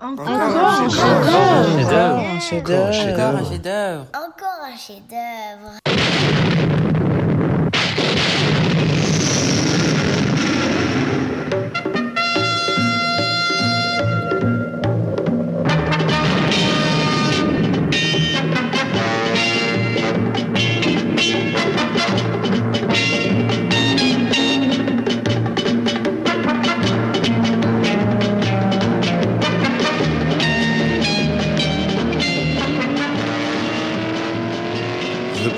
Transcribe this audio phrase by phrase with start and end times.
[0.00, 2.20] Encore un chef-d'œuvre.
[2.20, 2.88] Un chef-d'œuvre.
[2.92, 4.06] Encore un chef-d'œuvre.
[4.14, 5.87] Encore un chef-d'œuvre.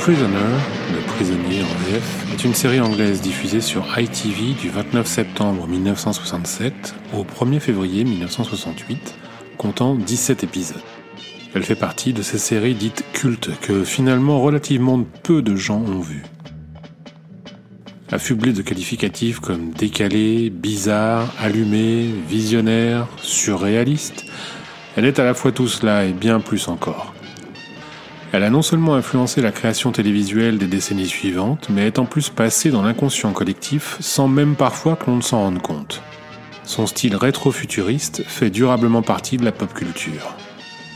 [0.00, 0.38] Prisoner,
[0.94, 6.94] le prisonnier en VF, est une série anglaise diffusée sur ITV du 29 septembre 1967
[7.12, 9.14] au 1er février 1968,
[9.58, 10.80] comptant 17 épisodes.
[11.54, 16.00] Elle fait partie de ces séries dites cultes que finalement relativement peu de gens ont
[16.00, 16.24] vues.
[18.10, 24.24] Affublée de qualificatifs comme décalé, bizarre, allumé, visionnaire, surréaliste,
[24.96, 27.12] elle est à la fois tout cela et bien plus encore.
[28.32, 32.30] Elle a non seulement influencé la création télévisuelle des décennies suivantes, mais est en plus
[32.30, 36.00] passée dans l'inconscient collectif sans même parfois que l'on ne s'en rende compte.
[36.62, 40.36] Son style rétro-futuriste fait durablement partie de la pop culture.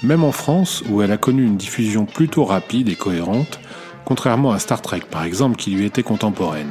[0.04, 3.58] Même en France, où elle a connu une diffusion plutôt rapide et cohérente,
[4.04, 6.70] contrairement à Star Trek par exemple qui lui était contemporaine.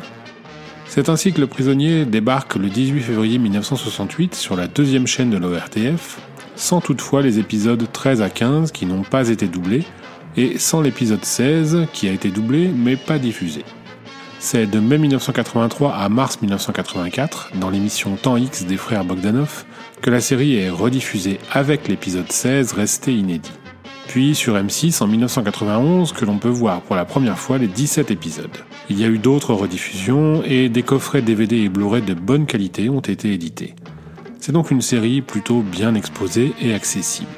[0.87, 5.37] C'est ainsi que Le Prisonnier débarque le 18 février 1968 sur la deuxième chaîne de
[5.37, 6.19] l'ORTF,
[6.55, 9.83] sans toutefois les épisodes 13 à 15 qui n'ont pas été doublés,
[10.37, 13.63] et sans l'épisode 16 qui a été doublé mais pas diffusé.
[14.39, 19.63] C'est de mai 1983 à mars 1984, dans l'émission Temps X des frères Bogdanov,
[20.01, 23.53] que la série est rediffusée avec l'épisode 16 resté inédit.
[24.07, 28.11] Puis sur M6 en 1991 que l'on peut voir pour la première fois les 17
[28.11, 28.57] épisodes.
[28.89, 32.89] Il y a eu d'autres rediffusions et des coffrets DVD et Blu-ray de bonne qualité
[32.89, 33.75] ont été édités.
[34.41, 37.29] C'est donc une série plutôt bien exposée et accessible.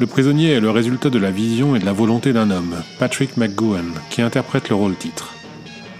[0.00, 3.36] Le prisonnier est le résultat de la vision et de la volonté d'un homme, Patrick
[3.36, 5.34] McGowan, qui interprète le rôle titre.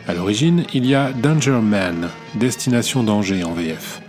[0.06, 4.00] À l'origine, il y a Danger Man, Destination Danger en VF.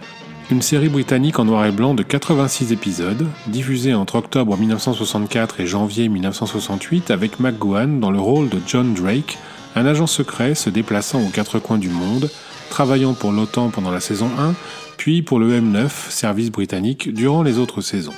[0.52, 5.66] Une série britannique en noir et blanc de 86 épisodes, diffusée entre octobre 1964 et
[5.66, 9.40] janvier 1968 avec McGowan dans le rôle de John Drake,
[9.76, 12.30] un agent secret se déplaçant aux quatre coins du monde,
[12.70, 14.54] travaillant pour l'OTAN pendant la saison 1,
[14.98, 18.14] puis pour le M9, service britannique, durant les autres saisons.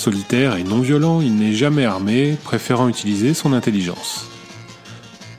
[0.00, 4.30] Solitaire et non violent, il n'est jamais armé, préférant utiliser son intelligence.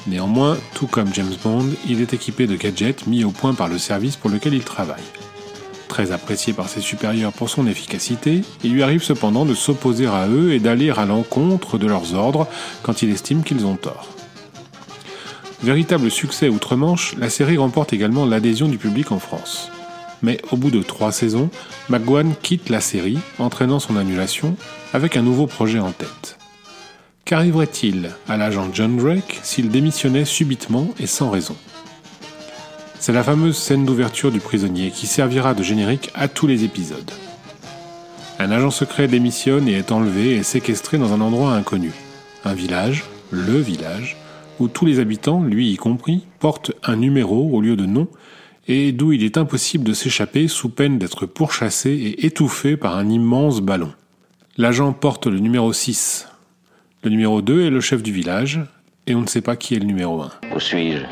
[0.06, 3.80] Néanmoins, tout comme James Bond, il est équipé de gadgets mis au point par le
[3.80, 5.02] service pour lequel il travaille.
[5.88, 10.28] Très apprécié par ses supérieurs pour son efficacité, il lui arrive cependant de s'opposer à
[10.28, 12.46] eux et d'aller à l'encontre de leurs ordres
[12.84, 14.10] quand il estime qu'ils ont tort.
[15.64, 19.72] Véritable succès outre-Manche, la série remporte également l'adhésion du public en France.
[20.22, 21.50] Mais au bout de trois saisons,
[21.90, 24.56] McGowan quitte la série, entraînant son annulation,
[24.94, 26.38] avec un nouveau projet en tête.
[27.26, 31.56] Qu'arriverait-il à l'agent John Drake s'il démissionnait subitement et sans raison?
[33.00, 37.10] C'est la fameuse scène d'ouverture du prisonnier qui servira de générique à tous les épisodes.
[38.38, 41.94] Un agent secret démissionne et est enlevé et séquestré dans un endroit inconnu.
[42.44, 44.18] Un village, le village,
[44.60, 48.08] où tous les habitants, lui y compris, portent un numéro au lieu de nom
[48.68, 53.10] et d'où il est impossible de s'échapper sous peine d'être pourchassé et étouffé par un
[53.10, 53.92] immense ballon.
[54.58, 56.28] L'agent porte le numéro 6.
[57.04, 58.60] Le numéro 2 est le chef du village,
[59.08, 60.32] et on ne sait pas qui est le numéro 1.
[60.56, 61.06] Où suis-je?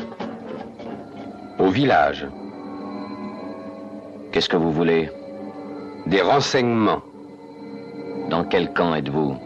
[1.58, 2.26] Au village.
[4.30, 5.10] Qu'est-ce que vous voulez?
[6.06, 7.02] Des renseignements.
[8.30, 9.36] Dans quel camp êtes-vous?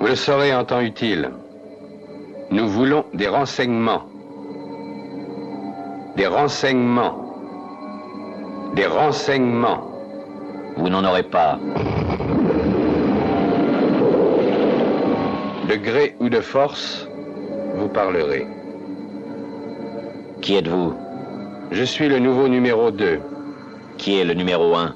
[0.00, 1.30] Vous le saurez en temps utile.
[2.50, 4.02] Nous voulons des renseignements.
[6.16, 7.34] Des renseignements.
[8.74, 9.88] Des renseignements.
[10.76, 11.58] Vous n'en aurez pas.
[15.68, 17.08] De gré ou de force,
[17.76, 18.46] vous parlerez.
[20.42, 20.94] Qui êtes-vous?
[21.70, 23.20] Je suis le nouveau numéro 2.
[23.96, 24.94] Qui est le numéro 1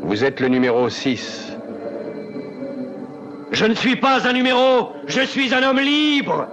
[0.00, 1.52] Vous êtes le numéro 6.
[3.52, 6.48] Je ne suis pas un numéro, je suis un homme libre.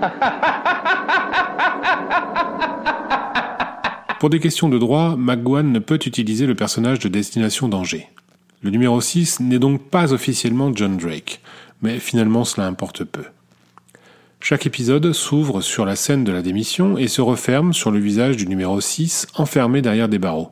[4.18, 8.08] Pour des questions de droit, McGowan ne peut utiliser le personnage de Destination Danger.
[8.62, 11.40] Le numéro 6 n'est donc pas officiellement John Drake,
[11.82, 13.22] mais finalement cela importe peu.
[14.40, 18.36] Chaque épisode s'ouvre sur la scène de la démission et se referme sur le visage
[18.36, 20.50] du numéro 6 enfermé derrière des barreaux.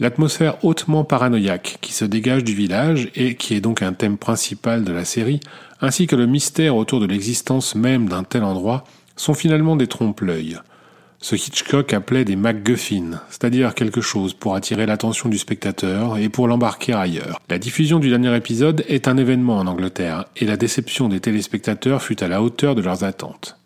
[0.00, 4.82] L'atmosphère hautement paranoïaque qui se dégage du village et qui est donc un thème principal
[4.82, 5.38] de la série,
[5.80, 8.82] ainsi que le mystère autour de l'existence même d'un tel endroit,
[9.14, 10.58] sont finalement des trompe-l'œil.
[11.20, 16.46] Ce Hitchcock appelait des MacGuffin, c'est-à-dire quelque chose pour attirer l'attention du spectateur et pour
[16.46, 17.40] l'embarquer ailleurs.
[17.50, 22.02] La diffusion du dernier épisode est un événement en Angleterre, et la déception des téléspectateurs
[22.02, 23.56] fut à la hauteur de leurs attentes.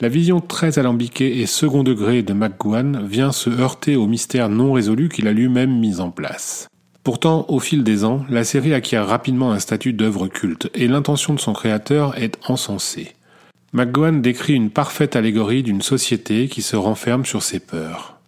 [0.00, 4.72] La vision très alambiquée et second degré de McGowan vient se heurter au mystère non
[4.72, 6.68] résolu qu'il a lui-même mis en place.
[7.02, 11.34] Pourtant, au fil des ans, la série acquiert rapidement un statut d'œuvre culte, et l'intention
[11.34, 13.15] de son créateur est encensée.
[13.76, 18.18] McGowan décrit une parfaite allégorie d'une société qui se renferme sur ses peurs.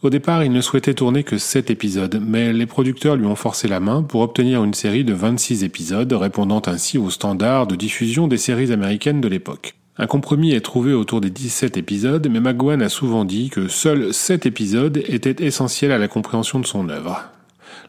[0.00, 3.68] Au départ, il ne souhaitait tourner que 7 épisodes, mais les producteurs lui ont forcé
[3.68, 8.26] la main pour obtenir une série de 26 épisodes, répondant ainsi aux standards de diffusion
[8.26, 9.74] des séries américaines de l'époque.
[9.98, 14.14] Un compromis est trouvé autour des 17 épisodes, mais McGowan a souvent dit que seuls
[14.14, 17.22] 7 épisodes étaient essentiels à la compréhension de son œuvre.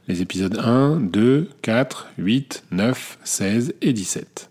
[0.09, 4.50] Les épisodes 1, 2, 4, 8, 9, 16 et 17.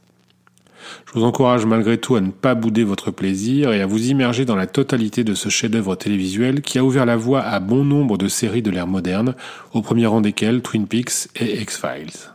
[1.06, 4.44] Je vous encourage malgré tout à ne pas bouder votre plaisir et à vous immerger
[4.44, 8.18] dans la totalité de ce chef-d'œuvre télévisuel qui a ouvert la voie à bon nombre
[8.18, 9.34] de séries de l'ère moderne,
[9.72, 12.30] au premier rang desquelles Twin Peaks et X-Files.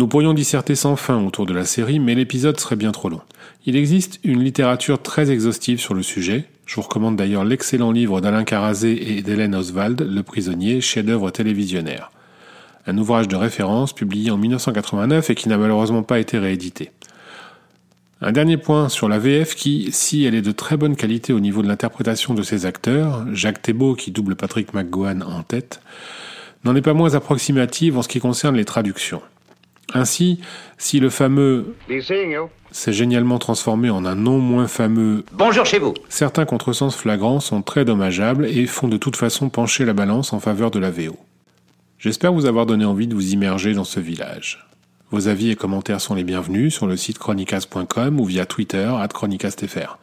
[0.00, 3.20] Nous pourrions disserter sans fin autour de la série, mais l'épisode serait bien trop long.
[3.66, 6.46] Il existe une littérature très exhaustive sur le sujet.
[6.64, 12.10] Je vous recommande d'ailleurs l'excellent livre d'Alain Carazé et d'Hélène Oswald, Le prisonnier, chef-d'œuvre télévisionnaire.
[12.86, 16.92] Un ouvrage de référence publié en 1989 et qui n'a malheureusement pas été réédité.
[18.22, 21.40] Un dernier point sur la VF qui, si elle est de très bonne qualité au
[21.40, 25.80] niveau de l'interprétation de ses acteurs, Jacques Thébault qui double Patrick McGowan en tête,
[26.64, 29.22] n'en est pas moins approximative en ce qui concerne les traductions.
[29.94, 30.40] Ainsi,
[30.76, 31.74] si le fameux
[32.70, 35.94] s'est génialement transformé en un non moins fameux Bonjour chez vous.
[36.10, 40.40] Certains contresens flagrants sont très dommageables et font de toute façon pencher la balance en
[40.40, 41.16] faveur de la VO.
[41.98, 44.69] J'espère vous avoir donné envie de vous immerger dans ce village.
[45.10, 49.08] Vos avis et commentaires sont les bienvenus sur le site chronicast.com ou via Twitter at
[49.08, 49.98] chronicastfr.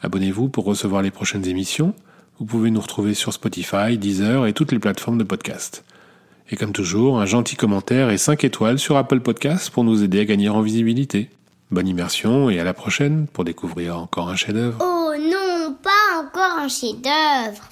[0.00, 1.92] Abonnez-vous pour recevoir les prochaines émissions.
[2.38, 5.84] Vous pouvez nous retrouver sur Spotify, Deezer et toutes les plateformes de podcast.
[6.50, 10.20] Et comme toujours, un gentil commentaire et 5 étoiles sur Apple Podcasts pour nous aider
[10.20, 11.30] à gagner en visibilité.
[11.72, 14.78] Bonne immersion et à la prochaine pour découvrir encore un chef-d'œuvre.
[14.80, 17.68] Oh non, pas encore un chef-d'œuvre.